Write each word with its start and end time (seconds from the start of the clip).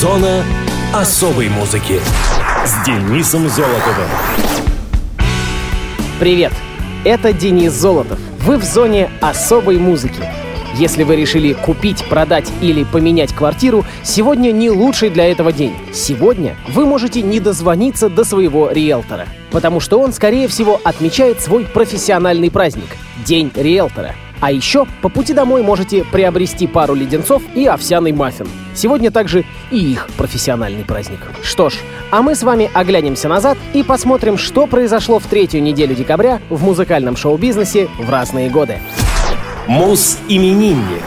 Зона 0.00 0.42
особой 0.94 1.50
музыки 1.50 2.00
с 2.64 2.86
Денисом 2.86 3.50
Золотовым. 3.50 4.08
Привет! 6.18 6.54
Это 7.04 7.34
Денис 7.34 7.70
Золотов. 7.74 8.18
Вы 8.38 8.56
в 8.56 8.64
зоне 8.64 9.10
особой 9.20 9.76
музыки. 9.76 10.22
Если 10.74 11.02
вы 11.02 11.16
решили 11.16 11.52
купить, 11.52 12.02
продать 12.08 12.50
или 12.62 12.82
поменять 12.82 13.34
квартиру, 13.34 13.84
сегодня 14.02 14.52
не 14.52 14.70
лучший 14.70 15.10
для 15.10 15.30
этого 15.30 15.52
день. 15.52 15.74
Сегодня 15.92 16.56
вы 16.68 16.86
можете 16.86 17.20
не 17.20 17.38
дозвониться 17.38 18.08
до 18.08 18.24
своего 18.24 18.70
риэлтора, 18.70 19.26
потому 19.50 19.80
что 19.80 20.00
он, 20.00 20.14
скорее 20.14 20.48
всего, 20.48 20.80
отмечает 20.82 21.42
свой 21.42 21.66
профессиональный 21.66 22.50
праздник— 22.50 22.88
День 23.26 23.52
риэлтора. 23.54 24.14
А 24.40 24.50
еще 24.50 24.86
по 25.02 25.08
пути 25.08 25.34
домой 25.34 25.62
можете 25.62 26.04
приобрести 26.04 26.66
пару 26.66 26.94
леденцов 26.94 27.42
и 27.54 27.66
овсяный 27.66 28.12
маффин. 28.12 28.48
Сегодня 28.74 29.10
также 29.10 29.44
и 29.70 29.78
их 29.78 30.08
профессиональный 30.16 30.84
праздник. 30.84 31.20
Что 31.42 31.68
ж, 31.68 31.74
а 32.10 32.22
мы 32.22 32.34
с 32.34 32.42
вами 32.42 32.70
оглянемся 32.72 33.28
назад 33.28 33.58
и 33.74 33.82
посмотрим, 33.82 34.38
что 34.38 34.66
произошло 34.66 35.18
в 35.18 35.26
третью 35.26 35.62
неделю 35.62 35.94
декабря 35.94 36.40
в 36.48 36.64
музыкальном 36.64 37.16
шоу-бизнесе 37.16 37.88
в 37.98 38.08
разные 38.08 38.48
годы. 38.48 38.78
Мус-именинник. 39.66 41.04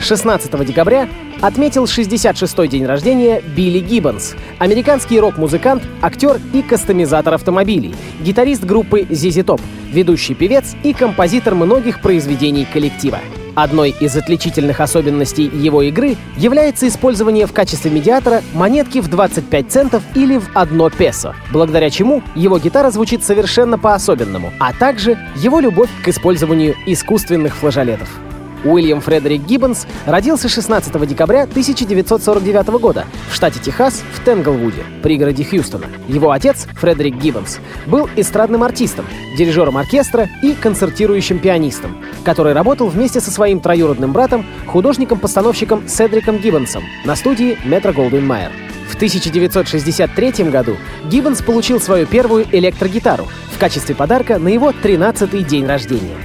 16 0.00 0.64
декабря 0.64 1.08
отметил 1.40 1.84
66-й 1.84 2.68
день 2.68 2.86
рождения 2.86 3.40
Билли 3.40 3.80
Гиббонс, 3.80 4.34
американский 4.58 5.20
рок-музыкант, 5.20 5.82
актер 6.02 6.40
и 6.52 6.62
кастомизатор 6.62 7.34
автомобилей, 7.34 7.94
гитарист 8.20 8.64
группы 8.64 9.02
ZZ 9.02 9.44
Top, 9.44 9.60
ведущий 9.92 10.34
певец 10.34 10.74
и 10.82 10.92
композитор 10.92 11.54
многих 11.54 12.00
произведений 12.00 12.66
коллектива. 12.70 13.20
Одной 13.54 13.90
из 13.90 14.14
отличительных 14.14 14.78
особенностей 14.78 15.50
его 15.52 15.82
игры 15.82 16.16
является 16.36 16.86
использование 16.86 17.46
в 17.46 17.52
качестве 17.52 17.90
медиатора 17.90 18.42
монетки 18.54 19.00
в 19.00 19.08
25 19.08 19.68
центов 19.68 20.04
или 20.14 20.38
в 20.38 20.48
1 20.54 20.90
песо, 20.90 21.34
благодаря 21.50 21.90
чему 21.90 22.22
его 22.36 22.58
гитара 22.60 22.92
звучит 22.92 23.24
совершенно 23.24 23.76
по-особенному, 23.76 24.52
а 24.60 24.72
также 24.72 25.18
его 25.34 25.58
любовь 25.58 25.90
к 26.04 26.08
использованию 26.08 26.76
искусственных 26.86 27.56
флажолетов. 27.56 28.08
Уильям 28.64 29.00
Фредерик 29.00 29.42
Гиббонс 29.42 29.86
родился 30.06 30.48
16 30.48 31.06
декабря 31.06 31.42
1949 31.42 32.68
года 32.80 33.06
в 33.30 33.34
штате 33.34 33.60
Техас 33.60 34.02
в 34.12 34.24
Тенглвуде, 34.24 34.84
пригороде 35.02 35.44
Хьюстона. 35.44 35.86
Его 36.08 36.30
отец, 36.30 36.66
Фредерик 36.74 37.16
Гиббонс, 37.16 37.58
был 37.86 38.08
эстрадным 38.16 38.62
артистом, 38.62 39.06
дирижером 39.36 39.76
оркестра 39.76 40.28
и 40.42 40.54
концертирующим 40.54 41.38
пианистом, 41.38 41.96
который 42.24 42.52
работал 42.52 42.88
вместе 42.88 43.20
со 43.20 43.30
своим 43.30 43.60
троюродным 43.60 44.12
братом, 44.12 44.44
художником-постановщиком 44.66 45.88
Седриком 45.88 46.38
Гиббонсом 46.38 46.82
на 47.04 47.16
студии 47.16 47.58
Метро 47.64 47.92
Голден 47.92 48.26
Майер. 48.26 48.52
В 48.88 48.94
1963 48.96 50.50
году 50.50 50.76
Гиббонс 51.04 51.42
получил 51.42 51.80
свою 51.80 52.06
первую 52.06 52.46
электрогитару 52.50 53.28
в 53.52 53.58
качестве 53.58 53.94
подарка 53.94 54.38
на 54.38 54.48
его 54.48 54.70
13-й 54.70 55.44
день 55.44 55.66
рождения. 55.66 56.16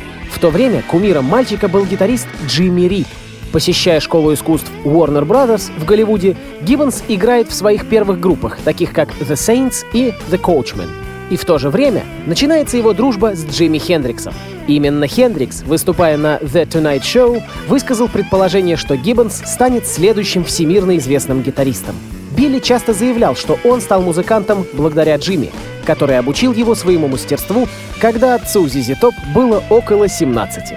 То 0.44 0.50
время 0.50 0.84
кумиром 0.92 1.24
мальчика 1.24 1.70
был 1.70 1.86
гитарист 1.86 2.28
Джимми 2.46 2.82
Рид. 2.82 3.08
Посещая 3.54 4.02
школу 4.02 4.34
искусств 4.34 4.70
Warner 4.84 5.26
Brothers 5.26 5.72
в 5.80 5.86
Голливуде, 5.86 6.36
Гиббонс 6.62 7.02
играет 7.08 7.48
в 7.48 7.54
своих 7.54 7.88
первых 7.88 8.20
группах, 8.20 8.58
таких 8.60 8.92
как 8.92 9.08
The 9.22 9.36
Saints 9.36 9.86
и 9.94 10.14
The 10.30 10.38
Coachmen. 10.38 10.90
И 11.30 11.38
в 11.38 11.46
то 11.46 11.60
же 11.60 11.70
время 11.70 12.04
начинается 12.26 12.76
его 12.76 12.92
дружба 12.92 13.38
с 13.38 13.46
Джимми 13.46 13.78
Хендриксом. 13.78 14.34
Именно 14.68 15.08
Хендрикс, 15.08 15.64
выступая 15.64 16.18
на 16.18 16.40
The 16.40 16.68
Tonight 16.68 17.04
Show, 17.04 17.42
высказал 17.70 18.10
предположение, 18.10 18.76
что 18.76 18.98
Гиббонс 18.98 19.44
станет 19.46 19.88
следующим 19.88 20.44
всемирно 20.44 20.98
известным 20.98 21.42
гитаристом. 21.42 21.96
Билли 22.36 22.60
часто 22.60 22.92
заявлял, 22.92 23.38
что 23.38 23.58
он 23.64 23.80
стал 23.80 24.02
музыкантом 24.02 24.66
благодаря 24.74 25.16
Джимми, 25.16 25.52
который 25.86 26.18
обучил 26.18 26.54
его 26.54 26.76
своему 26.76 27.08
мастерству, 27.08 27.68
когда 28.00 28.36
отцу 28.36 28.68
Зизи 28.68 28.96
Топ 28.96 29.14
было 29.34 29.64
около 29.70 30.08
17. 30.08 30.74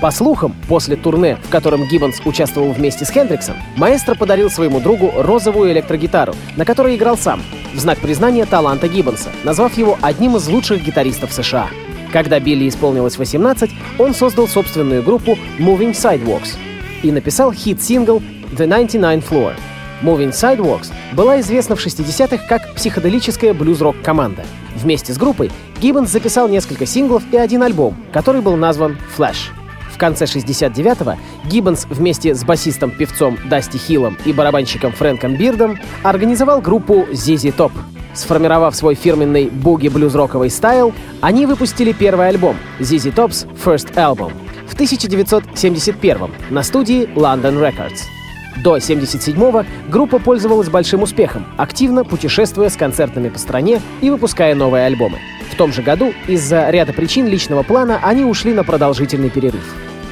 По 0.00 0.10
слухам, 0.10 0.54
после 0.66 0.96
турне, 0.96 1.36
в 1.42 1.50
котором 1.50 1.86
Гиббонс 1.86 2.20
участвовал 2.24 2.72
вместе 2.72 3.04
с 3.04 3.10
Хендриксом, 3.10 3.56
маэстро 3.76 4.14
подарил 4.14 4.50
своему 4.50 4.80
другу 4.80 5.12
розовую 5.14 5.72
электрогитару, 5.72 6.34
на 6.56 6.64
которой 6.64 6.96
играл 6.96 7.18
сам, 7.18 7.42
в 7.74 7.78
знак 7.78 7.98
признания 7.98 8.46
таланта 8.46 8.88
Гиббонса, 8.88 9.28
назвав 9.44 9.76
его 9.76 9.98
одним 10.00 10.36
из 10.36 10.48
лучших 10.48 10.82
гитаристов 10.82 11.32
США. 11.32 11.68
Когда 12.12 12.40
Билли 12.40 12.66
исполнилось 12.66 13.18
18, 13.18 13.70
он 13.98 14.14
создал 14.14 14.48
собственную 14.48 15.02
группу 15.02 15.38
Moving 15.58 15.92
Sidewalks 15.92 16.56
и 17.02 17.12
написал 17.12 17.52
хит-сингл 17.52 18.22
The 18.52 18.66
99 18.66 19.22
Floor— 19.22 19.52
Moving 20.02 20.30
Sidewalks 20.30 20.92
была 21.14 21.40
известна 21.40 21.76
в 21.76 21.84
60-х 21.84 22.44
как 22.48 22.74
психоделическая 22.74 23.54
блюз-рок-команда. 23.54 24.44
Вместе 24.76 25.12
с 25.12 25.18
группой 25.18 25.50
Гиббонс 25.80 26.10
записал 26.10 26.48
несколько 26.48 26.86
синглов 26.86 27.22
и 27.32 27.36
один 27.36 27.62
альбом, 27.62 27.96
который 28.12 28.40
был 28.40 28.56
назван 28.56 28.98
«Flash». 29.16 29.50
В 29.92 29.98
конце 29.98 30.24
69-го 30.24 31.18
Гиббонс 31.48 31.86
вместе 31.90 32.34
с 32.34 32.42
басистом-певцом 32.44 33.38
Дасти 33.48 33.76
Хиллом 33.76 34.16
и 34.24 34.32
барабанщиком 34.32 34.92
Фрэнком 34.92 35.36
Бирдом 35.36 35.78
организовал 36.02 36.60
группу 36.60 37.06
ZZ 37.12 37.54
Top. 37.54 37.72
Сформировав 38.14 38.74
свой 38.74 38.94
фирменный 38.94 39.50
буги-блюз-роковый 39.50 40.50
стайл, 40.50 40.92
они 41.20 41.46
выпустили 41.46 41.92
первый 41.92 42.28
альбом 42.28 42.56
ZZ 42.78 43.14
Top's 43.14 43.46
First 43.62 43.94
Album 43.94 44.32
в 44.66 44.74
1971 44.74 46.30
на 46.50 46.62
студии 46.62 47.06
London 47.14 47.60
Records. 47.60 48.19
До 48.56 48.76
77-го 48.76 49.64
группа 49.88 50.18
пользовалась 50.18 50.68
большим 50.68 51.02
успехом, 51.02 51.46
активно 51.56 52.04
путешествуя 52.04 52.68
с 52.68 52.76
концертами 52.76 53.28
по 53.28 53.38
стране 53.38 53.80
и 54.00 54.10
выпуская 54.10 54.54
новые 54.54 54.86
альбомы. 54.86 55.18
В 55.50 55.56
том 55.56 55.72
же 55.72 55.82
году 55.82 56.12
из-за 56.26 56.68
ряда 56.70 56.92
причин 56.92 57.26
личного 57.26 57.62
плана 57.62 58.00
они 58.02 58.24
ушли 58.24 58.52
на 58.52 58.64
продолжительный 58.64 59.30
перерыв. 59.30 59.64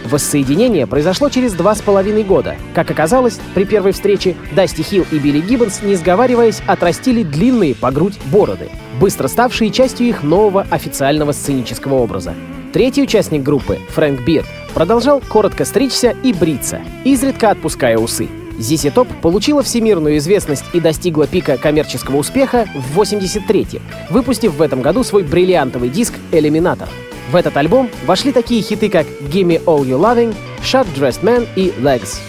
Воссоединение 0.05 0.87
произошло 0.87 1.29
через 1.29 1.53
два 1.53 1.75
с 1.75 1.83
половиной 1.83 2.23
года. 2.23 2.57
Как 2.75 2.91
оказалось, 2.91 3.39
при 3.55 3.65
первой 3.65 3.93
встрече 3.93 4.37
Дасти 4.55 4.83
Хилл 4.83 5.05
и 5.11 5.19
Билли 5.19 5.41
Гиббонс, 5.41 5.83
не 5.83 5.97
сговариваясь, 5.97 6.63
отрастили 6.67 7.23
длинные 7.23 7.75
по 7.75 7.91
грудь 7.91 8.19
бороды, 8.33 8.71
быстро 9.01 9.29
ставшие 9.29 9.71
частью 9.71 10.09
их 10.09 10.23
нового 10.23 10.67
официального 10.71 11.33
сценического 11.33 11.97
образа. 11.97 12.35
Третий 12.79 13.03
участник 13.03 13.43
группы, 13.43 13.81
Фрэнк 13.89 14.21
Бирд, 14.21 14.47
продолжал 14.73 15.21
коротко 15.21 15.65
стричься 15.65 16.15
и 16.23 16.33
бриться, 16.33 16.81
изредка 17.03 17.51
отпуская 17.51 17.99
усы. 17.99 18.29
Зиси 18.57 18.91
Топ 18.91 19.09
получила 19.21 19.65
всемирную 19.65 20.19
известность 20.19 20.65
и 20.73 20.79
достигла 20.79 21.27
пика 21.27 21.57
коммерческого 21.57 22.19
успеха 22.19 22.69
в 22.77 23.01
83-м, 23.01 23.83
выпустив 24.11 24.55
в 24.55 24.63
этом 24.63 24.81
году 24.81 25.03
свой 25.03 25.25
бриллиантовый 25.25 25.89
диск 25.89 26.15
«Элиминатор». 26.31 26.89
В 27.33 27.35
этот 27.35 27.57
альбом 27.57 27.91
вошли 28.07 28.31
такие 28.31 28.63
хиты, 28.63 28.89
как 28.91 29.09
«Gimme 29.23 29.61
All 29.65 29.81
You 29.81 29.99
Loving», 29.99 30.37
«Shut 30.63 30.87
Dressed 30.97 31.25
Man» 31.25 31.49
и 31.57 31.75
«Legs». 31.81 32.21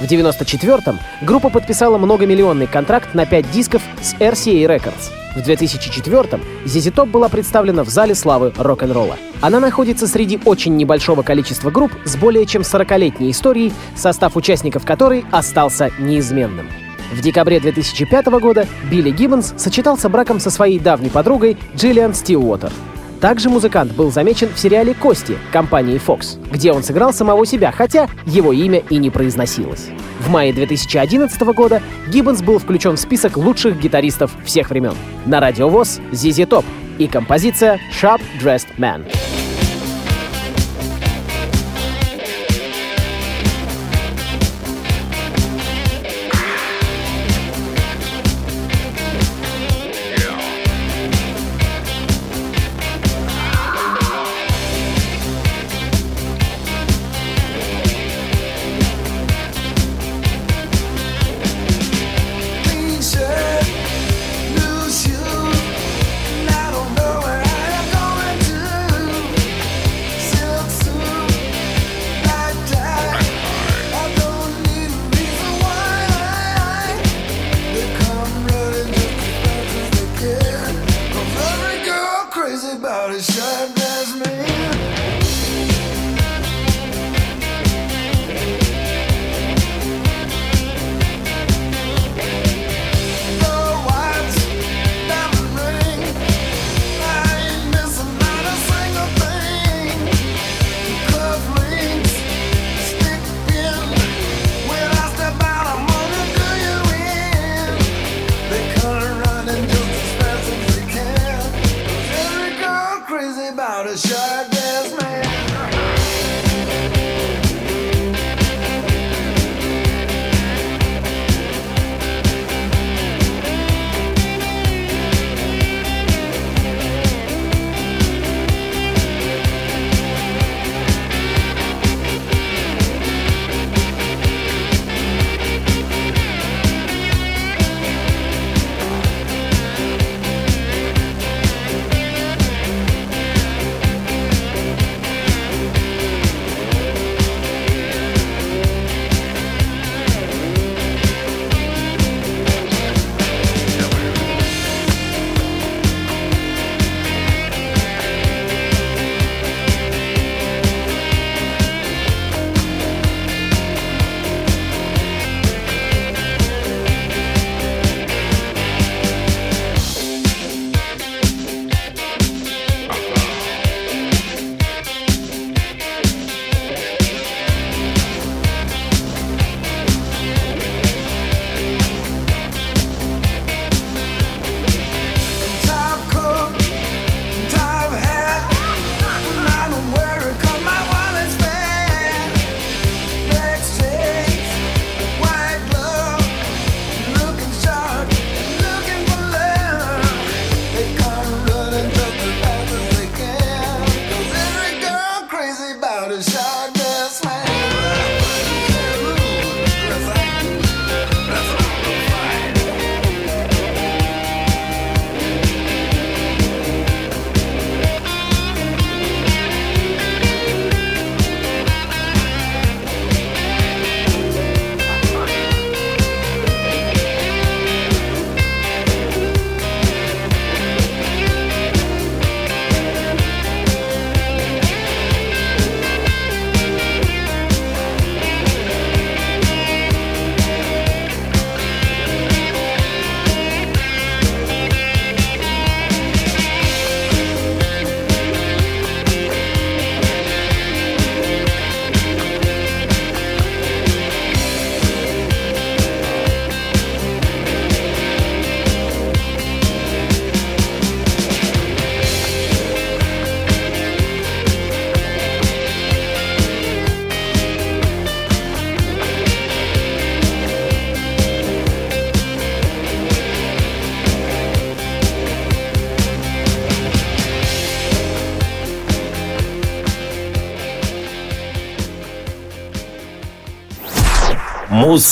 В 0.00 0.04
94-м 0.04 1.00
группа 1.22 1.50
подписала 1.50 1.98
многомиллионный 1.98 2.68
контракт 2.68 3.12
на 3.12 3.26
5 3.26 3.50
дисков 3.50 3.82
с 4.00 4.14
RCA 4.14 4.66
Records. 4.68 5.25
В 5.36 5.40
2004-м 5.40 6.40
ZZ 6.64 6.94
Top 6.94 7.10
была 7.10 7.28
представлена 7.28 7.84
в 7.84 7.90
Зале 7.90 8.14
славы 8.14 8.54
рок-н-ролла. 8.56 9.16
Она 9.42 9.60
находится 9.60 10.06
среди 10.06 10.40
очень 10.46 10.76
небольшого 10.76 11.22
количества 11.22 11.70
групп 11.70 11.92
с 12.06 12.16
более 12.16 12.46
чем 12.46 12.62
40-летней 12.62 13.32
историей, 13.32 13.74
состав 13.94 14.34
участников 14.34 14.86
которой 14.86 15.26
остался 15.30 15.90
неизменным. 15.98 16.70
В 17.12 17.20
декабре 17.20 17.60
2005 17.60 18.26
года 18.40 18.66
Билли 18.90 19.10
Гиббонс 19.10 19.52
сочетался 19.58 20.08
браком 20.08 20.40
со 20.40 20.50
своей 20.50 20.78
давней 20.78 21.10
подругой 21.10 21.58
Джиллиан 21.76 22.14
Стилуотер. 22.14 22.72
Также 23.20 23.48
музыкант 23.48 23.92
был 23.92 24.10
замечен 24.10 24.48
в 24.54 24.58
сериале 24.58 24.94
«Кости» 24.94 25.38
компании 25.52 26.00
Fox, 26.04 26.38
где 26.50 26.72
он 26.72 26.82
сыграл 26.82 27.12
самого 27.12 27.46
себя, 27.46 27.72
хотя 27.72 28.08
его 28.26 28.52
имя 28.52 28.82
и 28.90 28.98
не 28.98 29.10
произносилось. 29.10 29.88
В 30.20 30.30
мае 30.30 30.52
2011 30.52 31.40
года 31.54 31.82
Гиббонс 32.08 32.42
был 32.42 32.58
включен 32.58 32.96
в 32.96 33.00
список 33.00 33.36
лучших 33.36 33.78
гитаристов 33.78 34.32
всех 34.44 34.70
времен. 34.70 34.94
На 35.24 35.40
радиовоз 35.40 36.00
ZZ 36.12 36.46
Top 36.46 36.64
и 36.98 37.06
композиция 37.06 37.80
«Sharp 37.92 38.20
Dressed 38.40 38.68
Man». 38.78 39.04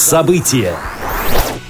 Муз-события. 0.04 0.76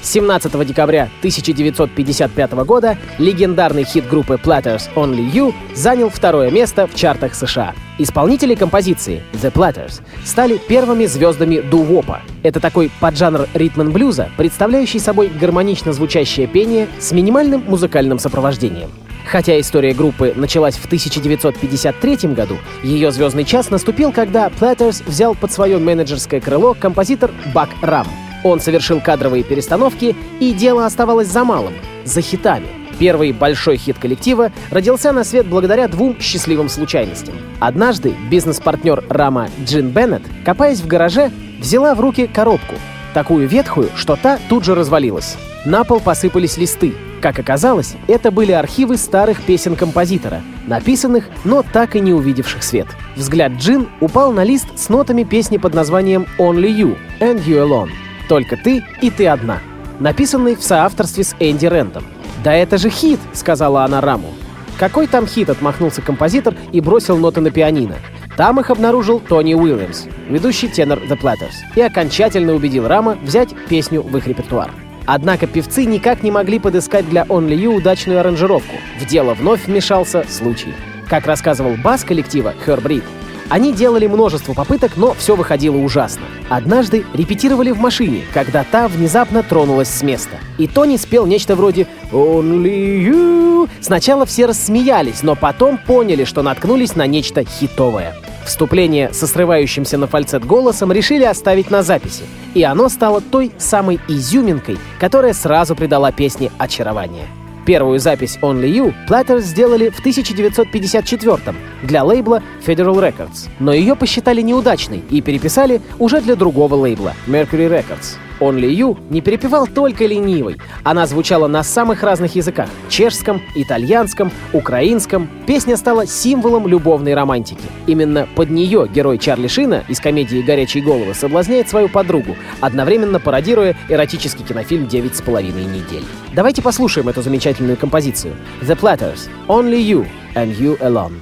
17 0.02 0.66
декабря 0.66 1.08
1955 1.20 2.52
года 2.64 2.98
легендарный 3.18 3.84
хит 3.84 4.08
группы 4.08 4.40
Platters 4.42 4.92
Only 4.96 5.30
You 5.32 5.54
занял 5.72 6.08
второе 6.10 6.50
место 6.50 6.88
в 6.88 6.96
чартах 6.96 7.36
США. 7.36 7.74
Исполнители 7.98 8.56
композиции 8.56 9.22
The 9.34 9.52
Platters 9.52 10.02
стали 10.24 10.58
первыми 10.58 11.06
звездами 11.06 11.60
дувопа. 11.60 12.22
Это 12.42 12.58
такой 12.58 12.90
поджанр 12.98 13.48
ритм-блюза, 13.54 14.28
представляющий 14.36 14.98
собой 14.98 15.28
гармонично 15.28 15.92
звучащее 15.92 16.48
пение 16.48 16.88
с 16.98 17.12
минимальным 17.12 17.62
музыкальным 17.68 18.18
сопровождением. 18.18 18.90
Хотя 19.26 19.60
история 19.60 19.94
группы 19.94 20.32
началась 20.34 20.74
в 20.74 20.86
1953 20.86 22.34
году, 22.34 22.58
ее 22.82 23.12
звездный 23.12 23.44
час 23.44 23.70
наступил, 23.70 24.10
когда 24.10 24.48
Platters 24.48 25.04
взял 25.06 25.36
под 25.36 25.52
свое 25.52 25.78
менеджерское 25.78 26.40
крыло 26.40 26.74
композитор 26.74 27.30
Бак 27.54 27.68
Рам. 27.80 28.08
Он 28.44 28.60
совершил 28.60 29.00
кадровые 29.00 29.42
перестановки, 29.42 30.14
и 30.38 30.52
дело 30.52 30.86
оставалось 30.86 31.28
за 31.28 31.42
малым— 31.42 31.74
за 32.04 32.20
хитами. 32.20 32.68
Первый 32.98 33.32
большой 33.32 33.76
хит 33.76 33.98
коллектива 33.98 34.52
родился 34.70 35.10
на 35.10 35.24
свет 35.24 35.46
благодаря 35.46 35.88
двум 35.88 36.16
счастливым 36.20 36.68
случайностям. 36.68 37.34
Однажды 37.58 38.14
бизнес-партнер 38.30 39.02
Рама 39.08 39.48
Джин 39.64 39.90
Беннет, 39.90 40.22
копаясь 40.44 40.80
в 40.80 40.86
гараже, 40.86 41.32
взяла 41.58 41.94
в 41.94 42.00
руки 42.00 42.28
коробку, 42.28 42.76
такую 43.12 43.48
ветхую, 43.48 43.90
что 43.96 44.14
та 44.14 44.38
тут 44.48 44.64
же 44.64 44.76
развалилась. 44.76 45.36
На 45.64 45.82
пол 45.82 45.98
посыпались 45.98 46.56
листы, 46.56 46.94
как 47.24 47.38
оказалось, 47.38 47.94
это 48.06 48.30
были 48.30 48.52
архивы 48.52 48.98
старых 48.98 49.40
песен 49.40 49.76
композитора, 49.76 50.42
написанных, 50.66 51.24
но 51.44 51.62
так 51.62 51.96
и 51.96 52.00
не 52.00 52.12
увидевших 52.12 52.62
свет. 52.62 52.86
Взгляд 53.16 53.52
Джин 53.52 53.88
упал 54.00 54.30
на 54.30 54.44
лист 54.44 54.66
с 54.76 54.90
нотами 54.90 55.22
песни 55.22 55.56
под 55.56 55.72
названием 55.72 56.26
«Only 56.38 56.68
You» 56.68 56.98
and 57.20 57.42
You 57.46 57.66
Alone. 57.66 58.03
«Только 58.28 58.56
ты 58.56 58.84
и 59.00 59.10
ты 59.10 59.26
одна», 59.26 59.60
написанный 60.00 60.56
в 60.56 60.62
соавторстве 60.62 61.24
с 61.24 61.34
Энди 61.38 61.66
Рэндом. 61.66 62.04
«Да 62.42 62.54
это 62.54 62.78
же 62.78 62.90
хит!»— 62.90 63.20
сказала 63.32 63.84
она 63.84 64.00
Раму. 64.00 64.32
«Какой 64.78 65.06
там 65.06 65.26
хит?»— 65.26 65.48
отмахнулся 65.50 66.02
композитор 66.02 66.54
и 66.72 66.80
бросил 66.80 67.16
ноты 67.16 67.40
на 67.40 67.50
пианино. 67.50 67.96
Там 68.36 68.58
их 68.58 68.70
обнаружил 68.70 69.20
Тони 69.20 69.54
Уильямс, 69.54 70.06
ведущий 70.28 70.68
тенор 70.68 70.98
The 70.98 71.18
Platters, 71.18 71.54
и 71.76 71.80
окончательно 71.80 72.52
убедил 72.52 72.88
Рама 72.88 73.16
взять 73.22 73.54
песню 73.68 74.02
в 74.02 74.16
их 74.16 74.26
репертуар. 74.26 74.72
Однако 75.06 75.46
певцы 75.46 75.84
никак 75.84 76.22
не 76.22 76.30
могли 76.30 76.58
подыскать 76.58 77.08
для 77.08 77.22
Only 77.24 77.56
You 77.56 77.76
удачную 77.76 78.20
аранжировку. 78.20 78.74
В 78.98 79.06
дело 79.06 79.34
вновь 79.34 79.66
вмешался 79.66 80.24
случай. 80.28 80.74
Как 81.08 81.26
рассказывал 81.26 81.76
бас 81.76 82.02
коллектива 82.02 82.54
Reed, 82.66 83.04
они 83.48 83.72
делали 83.72 84.06
множество 84.06 84.54
попыток, 84.54 84.92
но 84.96 85.14
все 85.14 85.36
выходило 85.36 85.76
ужасно. 85.76 86.22
Однажды 86.48 87.04
репетировали 87.14 87.70
в 87.70 87.78
машине, 87.78 88.22
когда 88.32 88.64
та 88.64 88.88
внезапно 88.88 89.42
тронулась 89.42 89.88
с 89.88 90.02
места. 90.02 90.36
И 90.58 90.66
Тони 90.66 90.96
спел 90.96 91.26
нечто 91.26 91.56
вроде 91.56 91.86
«Only 92.12 93.04
you». 93.04 93.68
Сначала 93.80 94.26
все 94.26 94.46
рассмеялись, 94.46 95.22
но 95.22 95.34
потом 95.34 95.78
поняли, 95.78 96.24
что 96.24 96.42
наткнулись 96.42 96.96
на 96.96 97.06
нечто 97.06 97.44
хитовое. 97.44 98.14
Вступление 98.44 99.12
со 99.12 99.26
срывающимся 99.26 99.96
на 99.96 100.06
фальцет 100.06 100.44
голосом 100.44 100.92
решили 100.92 101.24
оставить 101.24 101.70
на 101.70 101.82
записи, 101.82 102.24
и 102.54 102.62
оно 102.62 102.88
стало 102.88 103.20
той 103.20 103.52
самой 103.58 103.98
изюминкой, 104.06 104.78
которая 105.00 105.32
сразу 105.32 105.74
придала 105.74 106.12
песне 106.12 106.50
очарование. 106.58 107.26
Первую 107.66 107.98
запись 107.98 108.38
Only 108.42 108.70
You 108.70 108.94
Platters 109.08 109.40
сделали 109.40 109.88
в 109.88 109.98
1954 110.00 111.38
для 111.82 112.04
лейбла 112.04 112.42
Federal 112.64 112.96
Records, 112.96 113.48
но 113.58 113.72
ее 113.72 113.96
посчитали 113.96 114.42
неудачной 114.42 115.02
и 115.10 115.22
переписали 115.22 115.80
уже 115.98 116.20
для 116.20 116.36
другого 116.36 116.74
лейбла 116.74 117.14
Mercury 117.26 117.70
Records. 117.70 118.16
«Only 118.40 118.70
You» 118.74 118.98
не 119.10 119.20
перепевал 119.20 119.66
только 119.66 120.06
ленивый. 120.06 120.56
Она 120.82 121.06
звучала 121.06 121.46
на 121.46 121.62
самых 121.62 122.02
разных 122.02 122.34
языках— 122.34 122.68
чешском, 122.88 123.40
итальянском, 123.54 124.30
украинском. 124.52 125.28
Песня 125.46 125.76
стала 125.76 126.06
символом 126.06 126.66
любовной 126.66 127.14
романтики. 127.14 127.64
Именно 127.86 128.28
под 128.34 128.50
нее 128.50 128.88
герой 128.92 129.18
Чарли 129.18 129.48
Шина 129.48 129.84
из 129.88 130.00
комедии 130.00 130.42
«Горячие 130.42 130.82
головы» 130.82 131.14
соблазняет 131.14 131.68
свою 131.68 131.88
подругу, 131.88 132.36
одновременно 132.60 133.20
пародируя 133.20 133.76
эротический 133.88 134.44
кинофильм 134.44 134.88
«Девять 134.88 135.16
с 135.16 135.22
половиной 135.22 135.64
недель». 135.64 136.04
Давайте 136.34 136.62
послушаем 136.62 137.08
эту 137.08 137.22
замечательную 137.22 137.76
композицию. 137.76 138.34
The 138.62 138.78
Platters, 138.78 139.28
Only 139.48 139.80
You 139.80 140.06
and 140.34 140.56
You 140.58 140.78
Alone. 140.80 141.20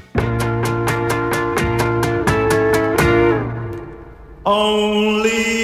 Only 4.44 5.61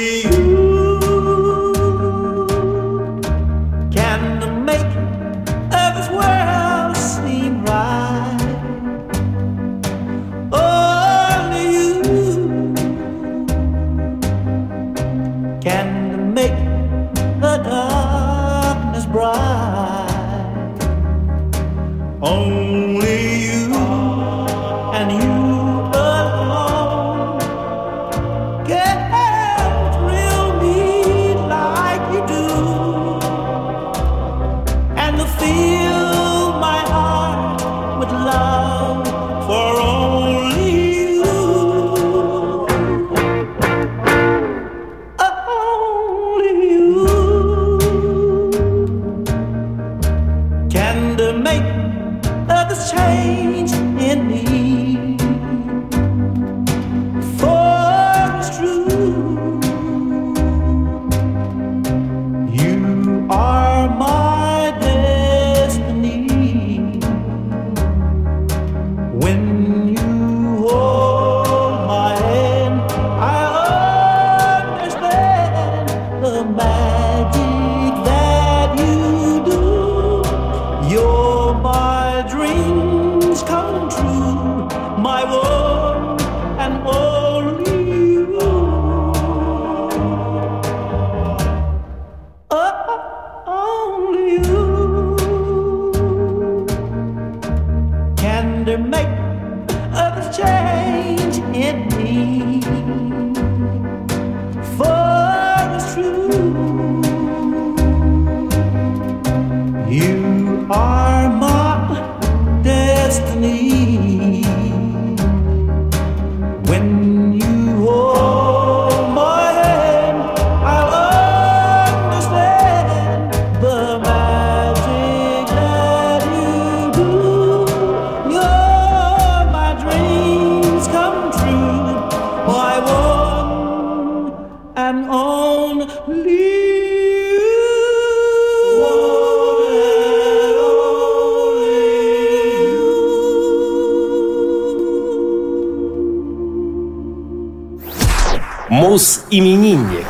Мус-именинник. 148.70 150.06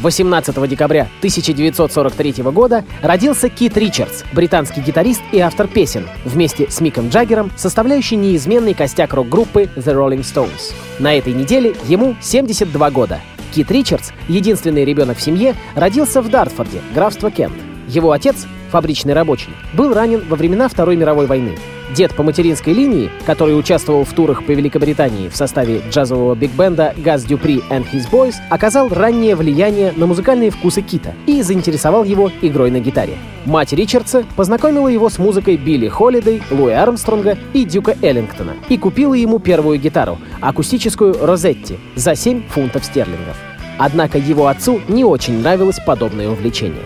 18 0.00 0.68
декабря 0.68 1.08
1943 1.20 2.42
года 2.44 2.84
родился 3.00 3.48
Кит 3.48 3.78
Ричардс, 3.78 4.22
британский 4.34 4.82
гитарист 4.82 5.22
и 5.32 5.40
автор 5.40 5.66
песен, 5.66 6.06
вместе 6.26 6.70
с 6.70 6.82
Миком 6.82 7.08
Джаггером, 7.08 7.50
составляющий 7.56 8.16
неизменный 8.16 8.74
костяк 8.74 9.14
рок-группы 9.14 9.70
The 9.76 9.94
Rolling 9.94 10.20
Stones. 10.20 10.74
На 10.98 11.14
этой 11.16 11.32
неделе 11.32 11.74
ему 11.88 12.14
72 12.20 12.90
года. 12.90 13.20
Кит 13.54 13.70
Ричардс, 13.70 14.10
единственный 14.28 14.84
ребенок 14.84 15.16
в 15.16 15.22
семье, 15.22 15.54
родился 15.74 16.20
в 16.20 16.28
Дартфорде, 16.28 16.82
графство 16.94 17.30
Кент. 17.30 17.56
Его 17.88 18.12
отец, 18.12 18.46
фабричный 18.76 19.14
рабочий, 19.14 19.48
был 19.72 19.94
ранен 19.94 20.22
во 20.28 20.36
времена 20.36 20.68
Второй 20.68 20.96
мировой 20.96 21.24
войны. 21.24 21.56
Дед 21.94 22.14
по 22.14 22.22
материнской 22.22 22.74
линии, 22.74 23.10
который 23.24 23.58
участвовал 23.58 24.04
в 24.04 24.12
турах 24.12 24.44
по 24.44 24.50
Великобритании 24.50 25.30
в 25.30 25.36
составе 25.36 25.80
джазового 25.90 26.34
биг-бенда 26.34 26.92
Газ 26.98 27.24
Дюпри 27.24 27.62
and 27.70 27.86
His 27.90 28.10
Boys, 28.10 28.34
оказал 28.50 28.90
раннее 28.90 29.34
влияние 29.34 29.94
на 29.96 30.06
музыкальные 30.06 30.50
вкусы 30.50 30.82
Кита 30.82 31.14
и 31.24 31.40
заинтересовал 31.40 32.04
его 32.04 32.30
игрой 32.42 32.70
на 32.70 32.80
гитаре. 32.80 33.16
Мать 33.46 33.72
Ричардса 33.72 34.26
познакомила 34.36 34.88
его 34.88 35.08
с 35.08 35.18
музыкой 35.18 35.56
Билли 35.56 35.88
Холидей, 35.88 36.42
Луи 36.50 36.74
Армстронга 36.74 37.38
и 37.54 37.64
Дюка 37.64 37.96
Эллингтона 38.02 38.56
и 38.68 38.76
купила 38.76 39.14
ему 39.14 39.38
первую 39.38 39.78
гитару, 39.80 40.18
акустическую 40.42 41.16
Розетти, 41.24 41.78
за 41.94 42.14
7 42.14 42.42
фунтов 42.50 42.84
стерлингов. 42.84 43.38
Однако 43.78 44.18
его 44.18 44.48
отцу 44.48 44.82
не 44.86 45.02
очень 45.02 45.40
нравилось 45.40 45.78
подобное 45.86 46.28
увлечение. 46.28 46.84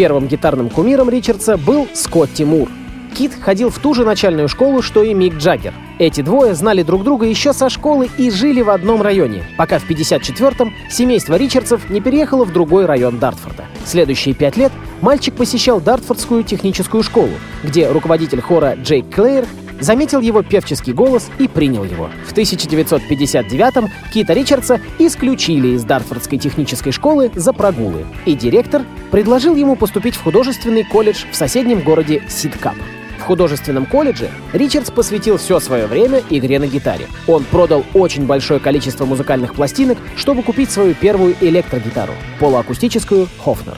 Первым 0.00 0.28
гитарным 0.28 0.70
кумиром 0.70 1.10
Ричардса 1.10 1.58
был 1.58 1.86
Скотти 1.92 2.42
Мур. 2.42 2.70
Кит 3.14 3.34
ходил 3.38 3.68
в 3.68 3.78
ту 3.80 3.92
же 3.92 4.06
начальную 4.06 4.48
школу, 4.48 4.80
что 4.80 5.02
и 5.02 5.12
Мик 5.12 5.34
Джаггер. 5.34 5.74
Эти 5.98 6.22
двое 6.22 6.54
знали 6.54 6.82
друг 6.82 7.04
друга 7.04 7.26
еще 7.26 7.52
со 7.52 7.68
школы 7.68 8.08
и 8.16 8.30
жили 8.30 8.62
в 8.62 8.70
одном 8.70 9.02
районе, 9.02 9.44
пока 9.58 9.78
в 9.78 9.86
54-м 9.86 10.72
семейство 10.88 11.34
Ричардсов 11.34 11.90
не 11.90 12.00
переехало 12.00 12.46
в 12.46 12.52
другой 12.54 12.86
район 12.86 13.18
Дартфорда. 13.18 13.66
Следующие 13.84 14.34
пять 14.34 14.56
лет 14.56 14.72
мальчик 15.02 15.34
посещал 15.34 15.82
Дартфордскую 15.82 16.44
техническую 16.44 17.02
школу, 17.02 17.32
где 17.62 17.90
руководитель 17.90 18.40
хора 18.40 18.76
Джейк 18.82 19.14
Клеер 19.14 19.44
заметил 19.80 20.20
его 20.20 20.42
певческий 20.42 20.92
голос 20.92 21.28
и 21.38 21.48
принял 21.48 21.84
его. 21.84 22.10
В 22.26 22.32
1959-м 22.32 23.88
Кита 24.12 24.34
Ричардса 24.34 24.80
исключили 24.98 25.68
из 25.68 25.84
Дартфордской 25.84 26.38
технической 26.38 26.92
школы 26.92 27.30
за 27.34 27.52
прогулы, 27.52 28.06
и 28.26 28.34
директор 28.34 28.82
предложил 29.10 29.56
ему 29.56 29.76
поступить 29.76 30.14
в 30.14 30.22
художественный 30.22 30.84
колледж 30.84 31.24
в 31.30 31.36
соседнем 31.36 31.80
городе 31.80 32.22
Сидкап. 32.28 32.76
В 33.18 33.22
художественном 33.22 33.86
колледже 33.86 34.30
Ричардс 34.52 34.90
посвятил 34.90 35.36
все 35.36 35.60
свое 35.60 35.86
время 35.86 36.22
игре 36.30 36.58
на 36.58 36.66
гитаре. 36.66 37.06
Он 37.28 37.44
продал 37.44 37.84
очень 37.92 38.26
большое 38.26 38.60
количество 38.60 39.04
музыкальных 39.04 39.54
пластинок, 39.54 39.98
чтобы 40.16 40.42
купить 40.42 40.70
свою 40.70 40.94
первую 40.94 41.36
электрогитару— 41.40 42.14
полуакустическую 42.40 43.28
«Хофнер». 43.38 43.76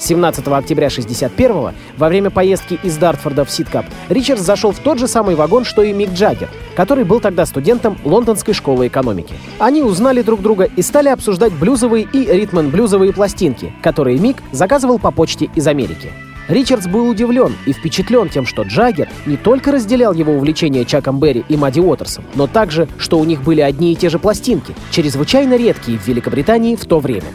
17 0.00 0.46
октября 0.48 0.88
61 0.88 1.74
во 1.96 2.08
время 2.08 2.30
поездки 2.30 2.78
из 2.82 2.96
Дартфорда 2.96 3.44
в 3.44 3.50
Ситкап, 3.50 3.84
Ричардс 4.08 4.42
зашел 4.42 4.72
в 4.72 4.78
тот 4.78 4.98
же 4.98 5.06
самый 5.06 5.34
вагон, 5.34 5.64
что 5.64 5.82
и 5.82 5.92
Мик 5.92 6.10
Джаггер, 6.12 6.48
который 6.74 7.04
был 7.04 7.20
тогда 7.20 7.44
студентом 7.44 7.98
Лондонской 8.04 8.54
школы 8.54 8.86
экономики. 8.86 9.34
Они 9.58 9.82
узнали 9.82 10.22
друг 10.22 10.40
друга 10.40 10.64
и 10.64 10.82
стали 10.82 11.08
обсуждать 11.08 11.52
блюзовые 11.52 12.08
и 12.10 12.24
ритм-блюзовые 12.24 13.12
пластинки, 13.12 13.72
которые 13.82 14.18
Мик 14.18 14.38
заказывал 14.52 14.98
по 14.98 15.10
почте 15.10 15.50
из 15.54 15.66
Америки. 15.66 16.10
Ричардс 16.48 16.88
был 16.88 17.08
удивлен 17.08 17.54
и 17.64 17.72
впечатлен 17.72 18.28
тем, 18.28 18.44
что 18.44 18.62
Джаггер 18.62 19.08
не 19.24 19.36
только 19.36 19.70
разделял 19.70 20.12
его 20.12 20.32
увлечение 20.32 20.84
Чаком 20.84 21.20
Берри 21.20 21.44
и 21.48 21.56
Мадди 21.56 21.78
Уотерсом, 21.78 22.24
но 22.34 22.48
также, 22.48 22.88
что 22.98 23.20
у 23.20 23.24
них 23.24 23.42
были 23.42 23.60
одни 23.60 23.92
и 23.92 23.96
те 23.96 24.08
же 24.08 24.18
пластинки, 24.18 24.74
чрезвычайно 24.90 25.54
редкие 25.54 25.98
в 25.98 26.08
Великобритании 26.08 26.74
в 26.74 26.84
то 26.86 26.98
время. 26.98 27.28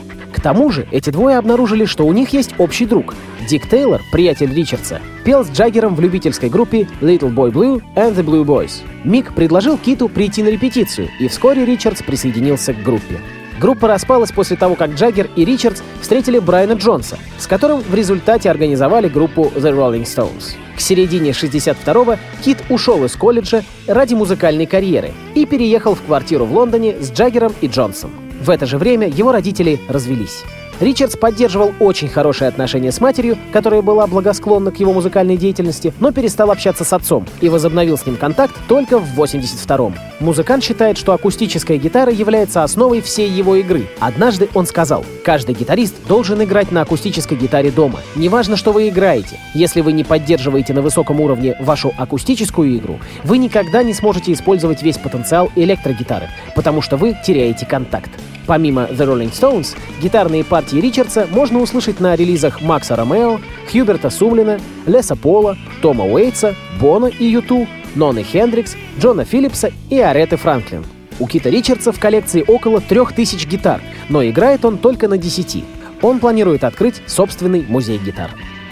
Тому 0.45 0.69
же, 0.69 0.87
эти 0.91 1.09
двое 1.09 1.39
обнаружили, 1.39 1.85
что 1.85 2.05
у 2.05 2.13
них 2.13 2.29
есть 2.29 2.53
общий 2.59 2.85
друг. 2.85 3.15
Дик 3.49 3.67
Тейлор, 3.67 4.03
приятель 4.11 4.53
Ричардса, 4.53 5.01
пел 5.23 5.43
с 5.43 5.49
Джаггером 5.49 5.95
в 5.95 5.99
любительской 6.01 6.49
группе 6.49 6.87
Little 7.01 7.33
Boy 7.33 7.51
Blue 7.51 7.81
and 7.95 8.13
the 8.13 8.23
Blue 8.23 8.45
Boys. 8.45 8.83
Мик 9.03 9.33
предложил 9.33 9.75
Киту 9.79 10.07
прийти 10.07 10.43
на 10.43 10.49
репетицию, 10.49 11.09
и 11.19 11.27
вскоре 11.29 11.65
Ричардс 11.65 12.03
присоединился 12.03 12.75
к 12.75 12.83
группе. 12.83 13.21
Группа 13.59 13.87
распалась 13.87 14.31
после 14.31 14.55
того, 14.55 14.75
как 14.75 14.91
Джаггер 14.91 15.31
и 15.35 15.45
Ричардс 15.45 15.81
встретили 15.99 16.37
Брайана 16.37 16.73
Джонса, 16.73 17.17
с 17.39 17.47
которым 17.47 17.79
в 17.81 17.95
результате 17.95 18.51
организовали 18.51 19.07
группу 19.07 19.51
The 19.55 19.75
Rolling 19.75 20.03
Stones. 20.03 20.53
К 20.75 20.79
середине 20.79 21.31
62-го 21.31 22.17
Кит 22.43 22.59
ушел 22.69 23.03
из 23.03 23.15
колледжа 23.15 23.63
ради 23.87 24.13
музыкальной 24.13 24.67
карьеры 24.67 25.11
и 25.33 25.47
переехал 25.47 25.95
в 25.95 26.03
квартиру 26.03 26.45
в 26.45 26.53
Лондоне 26.53 27.01
с 27.01 27.11
Джаггером 27.11 27.53
и 27.61 27.67
Джонсом. 27.67 28.24
В 28.45 28.51
это 28.51 28.67
же 28.67 28.77
время 28.77 29.07
его 29.07 29.31
родители 29.31 29.79
развелись. 29.89 30.43
Ричардс 30.79 31.15
поддерживал 31.15 31.73
очень 31.79 32.07
хорошие 32.07 32.47
отношения 32.47 32.91
с 32.91 33.01
матерью, 33.01 33.39
которая 33.51 33.81
была 33.81 34.05
благосклонна 34.05 34.69
к 34.71 34.79
его 34.79 34.93
музыкальной 34.93 35.35
деятельности, 35.35 35.93
но 35.99 36.11
перестал 36.11 36.51
общаться 36.51 36.83
с 36.83 36.93
отцом 36.93 37.25
и 37.41 37.49
возобновил 37.49 37.97
с 37.97 38.05
ним 38.05 38.17
контакт 38.17 38.53
только 38.67 38.99
в 38.99 39.19
82-м. 39.19 39.95
Музыкант 40.19 40.63
считает, 40.63 40.99
что 40.99 41.13
акустическая 41.13 41.77
гитара 41.77 42.11
является 42.11 42.63
основой 42.63 43.01
всей 43.01 43.29
его 43.29 43.55
игры. 43.55 43.87
Однажды 43.99 44.47
он 44.53 44.67
сказал, 44.67 45.03
каждый 45.23 45.55
гитарист 45.55 45.95
должен 46.07 46.43
играть 46.43 46.71
на 46.71 46.81
акустической 46.81 47.37
гитаре 47.37 47.71
дома. 47.71 48.01
Неважно, 48.15 48.55
что 48.55 48.71
вы 48.71 48.89
играете. 48.89 49.39
Если 49.55 49.81
вы 49.81 49.91
не 49.91 50.03
поддерживаете 50.03 50.73
на 50.73 50.83
высоком 50.83 51.19
уровне 51.19 51.55
вашу 51.61 51.93
акустическую 51.97 52.77
игру, 52.77 52.99
вы 53.23 53.39
никогда 53.39 53.81
не 53.81 53.95
сможете 53.95 54.33
использовать 54.33 54.83
весь 54.83 54.99
потенциал 54.99 55.51
электрогитары, 55.55 56.27
потому 56.55 56.83
что 56.83 56.95
вы 56.95 57.17
теряете 57.25 57.65
контакт. 57.65 58.11
Помимо 58.47 58.83
The 58.83 59.05
Rolling 59.07 59.31
Stones, 59.31 59.75
гитарные 60.01 60.43
партии 60.43 60.77
Ричардса 60.77 61.27
можно 61.31 61.59
услышать 61.59 61.99
на 61.99 62.15
релизах 62.15 62.61
Макса 62.61 62.95
Ромео, 62.95 63.39
Хьюберта 63.71 64.09
Сумлина, 64.09 64.59
Леса 64.85 65.15
Пола, 65.15 65.57
Тома 65.81 66.05
Уэйтса, 66.05 66.55
Бона 66.79 67.07
и 67.07 67.25
Юту, 67.25 67.67
Ноны 67.95 68.23
Хендрикс, 68.23 68.75
Джона 68.99 69.25
Филлипса 69.25 69.71
и 69.89 69.99
Ареты 69.99 70.37
Франклин. 70.37 70.85
У 71.19 71.27
Кита 71.27 71.49
Ричардса 71.49 71.91
в 71.91 71.99
коллекции 71.99 72.43
около 72.45 72.81
3000 72.81 73.47
гитар, 73.47 73.81
но 74.09 74.23
играет 74.25 74.65
он 74.65 74.77
только 74.77 75.07
на 75.07 75.17
10. 75.17 75.63
Он 76.01 76.19
планирует 76.19 76.63
открыть 76.63 77.01
собственный 77.07 77.65
музей 77.67 77.97
гитар. 77.97 78.31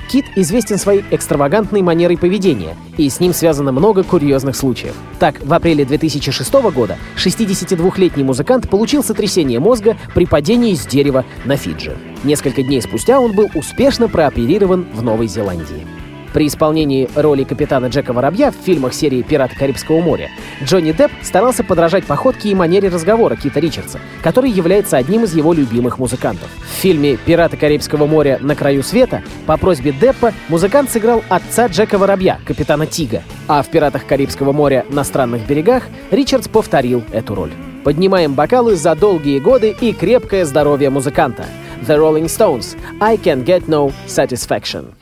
Кит 0.10 0.26
известен 0.36 0.78
своей 0.78 1.04
экстравагантной 1.12 1.82
манерой 1.82 2.18
поведения, 2.18 2.76
и 2.98 3.10
с 3.10 3.20
ним 3.20 3.34
связано 3.34 3.72
много 3.72 4.04
курьезных 4.04 4.56
случаев. 4.56 4.94
Так, 5.20 5.44
в 5.44 5.54
апреле 5.54 5.86
2006 5.86 6.54
года 6.74 6.98
62-летний 7.18 8.24
музыкант 8.24 8.70
получил 8.70 9.04
сотрясение 9.04 9.60
мозга 9.60 9.98
при 10.14 10.26
падении 10.26 10.76
с 10.76 10.86
дерева 10.86 11.26
на 11.46 11.58
Фиджи. 11.58 11.98
Несколько 12.24 12.64
дней 12.64 12.82
спустя 12.82 13.20
он 13.20 13.34
был 13.34 13.50
успешно 13.56 14.08
прооперирован 14.08 14.88
в 14.94 15.02
Новой 15.02 15.28
Зеландии. 15.28 15.86
При 16.34 16.48
исполнении 16.48 17.08
роли 17.16 17.44
капитана 17.44 17.88
Джека 17.88 18.12
Воробья 18.12 18.52
в 18.52 18.56
фильмах 18.56 18.94
серии 18.96 19.22
«Пираты 19.22 19.56
Карибского 19.56 20.02
моря» 20.02 20.32
Джонни 20.64 20.92
Депп 20.92 21.12
старался 21.22 21.64
подражать 21.64 22.06
походке 22.06 22.50
и 22.50 22.56
манере 22.56 22.90
разговора 22.90 23.36
Кита 23.36 23.60
Ричардса, 23.60 24.00
который 24.24 24.50
является 24.50 24.98
одним 24.98 25.26
из 25.26 25.36
его 25.36 25.54
любимых 25.54 26.00
музыкантов. 26.00 26.50
В 26.62 26.82
фильме 26.82 27.18
«Пираты 27.18 27.56
Карибского 27.56 28.08
моря. 28.08 28.40
На 28.42 28.56
краю 28.56 28.82
света» 28.82 29.22
по 29.46 29.58
просьбе 29.58 29.92
Деппа 29.92 30.34
музыкант 30.50 30.90
сыграл 30.90 31.24
отца 31.30 31.68
Джека 31.68 32.00
Воробья, 32.00 32.40
капитана 32.46 32.88
Тига, 32.88 33.22
а 33.48 33.62
в 33.62 33.68
«Пиратах 33.68 34.08
Карибского 34.08 34.54
моря. 34.54 34.86
На 34.90 35.04
странных 35.04 35.46
берегах» 35.46 35.84
Ричардс 36.10 36.48
повторил 36.48 37.04
эту 37.12 37.36
роль. 37.36 37.52
Поднимаем 37.84 38.34
бокалы 38.34 38.76
за 38.76 38.96
долгие 38.96 39.38
годы 39.40 39.76
и 39.80 39.94
крепкое 39.94 40.46
здоровье 40.46 40.90
музыканта. 40.90 41.46
The 41.86 41.98
Rolling 41.98 42.26
Stones. 42.26 42.76
I 43.00 43.18
can 43.18 43.44
get 43.44 43.68
no 43.68 43.92
satisfaction. 44.08 44.94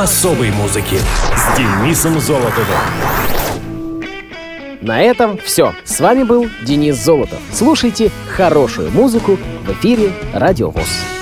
Особой 0.00 0.50
музыки 0.50 0.96
с 1.36 1.58
Денисом 1.58 2.18
Золотовым. 2.20 2.66
На 4.80 5.02
этом 5.02 5.36
все. 5.36 5.74
С 5.84 6.00
вами 6.00 6.22
был 6.22 6.48
Денис 6.62 6.96
Золотов. 6.96 7.38
Слушайте 7.52 8.10
хорошую 8.34 8.90
музыку 8.92 9.36
в 9.66 9.72
эфире 9.72 10.12
Радио 10.32 10.70
ВОЗ. 10.70 11.19